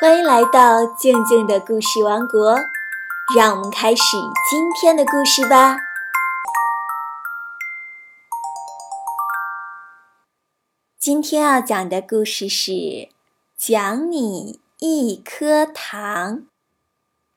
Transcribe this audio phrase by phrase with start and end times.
[0.00, 2.58] 欢迎来到静静的故事王国，
[3.36, 4.16] 让我们开始
[4.50, 5.76] 今天的故事吧。
[10.98, 12.72] 今天要讲的故事是
[13.58, 16.38] 《奖你一颗糖》。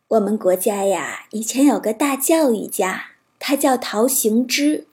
[0.08, 3.08] 我们国家呀，以前有个大教育家，
[3.38, 4.88] 他叫陶行知。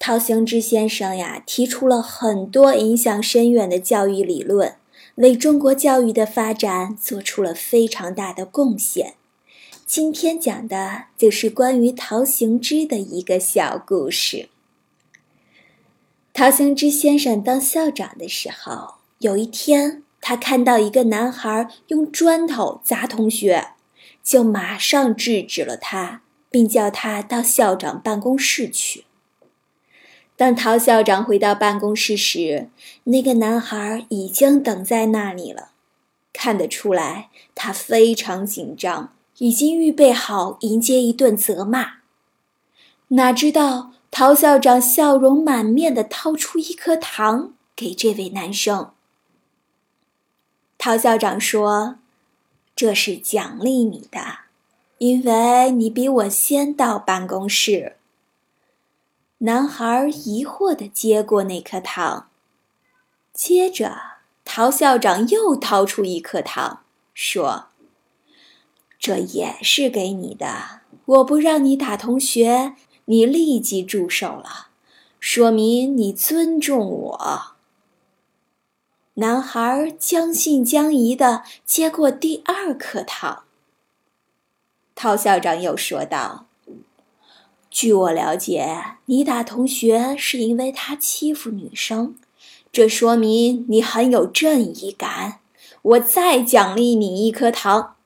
[0.00, 4.74] 陶行知先生呀，提出了很多影响深远的教育理论，
[5.16, 9.14] 为中国教育的发展做出了非常大的贡献。
[9.86, 14.48] 今天讲的就是关于陶行知的一个小故事。
[16.34, 23.68] 陶行知先生当校长的时候，有一天，他看到一个男孩用砖头砸同学，
[24.22, 26.20] 就马上制止了他，
[26.50, 29.04] 并叫他到校长办公室去。
[30.36, 32.68] 当陶校长回到办公室时，
[33.04, 35.70] 那个男孩已经等在那里了。
[36.32, 41.94] 看得出来，他非常紧张，已经预备好迎接一顿责骂。
[43.08, 48.90] 哪知道陶校长笑容满面地掏出一颗糖给这位男生。
[50.76, 51.96] 陶校长说
[52.76, 54.20] ：“这是奖励你的，
[54.98, 57.96] 因为你比我先到办公室。”
[59.40, 62.30] 男孩疑惑地接过那颗糖，
[63.34, 63.94] 接着
[64.46, 67.66] 陶校长又掏出一颗糖，说
[68.98, 70.80] ：“这也是给你的。
[71.04, 74.68] 我不让你打同学，你立即住手了，
[75.20, 77.56] 说明你尊重我。”
[79.14, 83.44] 男孩将信将疑地接过第二颗糖。
[84.94, 86.45] 陶校长又说道。
[87.76, 92.16] 据我了解，你打同学是因为他欺负女生，
[92.72, 95.40] 这说明你很有正义感。
[95.82, 97.96] 我再奖励你一颗糖。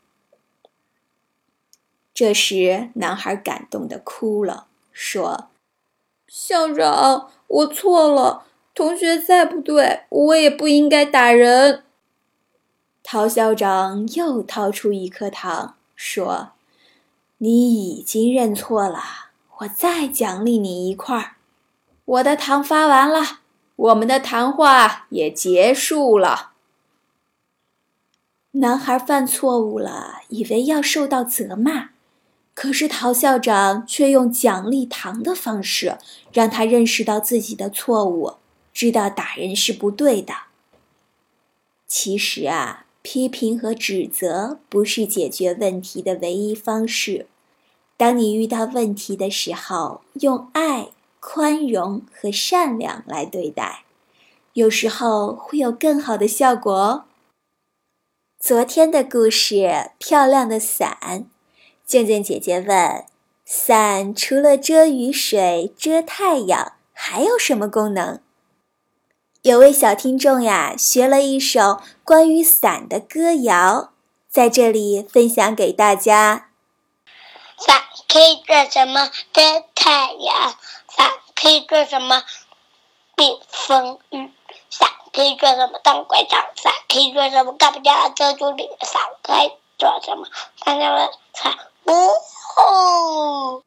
[2.13, 5.51] 这时，男孩感动的哭了，说
[6.27, 11.85] ：“校长，我错了，同学再不对，我也不应该打人。”
[13.05, 16.51] 陶校长又掏出一颗糖，说
[17.39, 19.27] ：“你已经认错了。”
[19.61, 21.37] 我再奖励你一块儿，
[22.07, 23.41] 我的糖发完了，
[23.77, 26.53] 我们的谈话也结束了。
[28.53, 31.91] 男孩犯错误了，以为要受到责骂，
[32.55, 35.99] 可是陶校长却用奖励糖的方式
[36.33, 38.37] 让他认识到自己的错误，
[38.73, 40.35] 知道打人是不对的。
[41.87, 47.27] 其实啊，批评和指责不是解决问题的唯一方式。
[48.01, 50.89] 当你遇到问题的时候，用爱、
[51.21, 53.85] 宽容和善良来对待，
[54.55, 57.05] 有时候会有更好的效果哦。
[58.39, 61.27] 昨天的故事，漂亮的伞，
[61.85, 63.05] 静静姐姐问：
[63.45, 68.19] 伞除了遮雨水、遮太阳，还有什么功能？
[69.43, 73.93] 有位小听众呀，学了一首关于伞的歌谣，
[74.31, 76.47] 在这里分享给大家。
[77.59, 77.77] 伞
[78.13, 79.09] 可以做什么？
[79.33, 79.41] 遮
[79.77, 80.55] 太阳。
[80.89, 82.25] 伞可以做什么？
[83.15, 84.33] 避风雨。
[84.69, 85.79] 伞可以做什么？
[85.85, 86.45] 当拐杖。
[86.57, 87.53] 伞可以做什么？
[87.53, 90.27] 看不见遮住你的伞可以做什么？
[90.65, 91.57] 看见了伞。
[91.85, 93.63] 哦，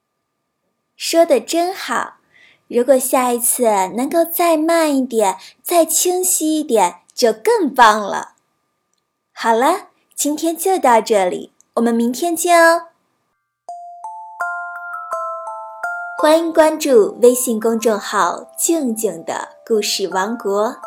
[0.97, 2.15] 说的真好。
[2.67, 3.63] 如果下一次
[3.95, 8.33] 能够再慢一点，再清晰一点，就更棒了。
[9.33, 12.87] 好了，今天就到这里，我们明天见哦。
[16.23, 20.77] 欢迎关注微信公众号“静静的故事王国”，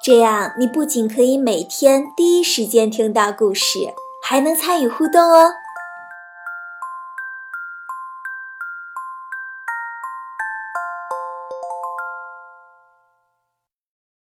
[0.00, 3.80] 这样你不仅可以每天第一时间听到故事，
[4.22, 5.50] 还能参与互动哦。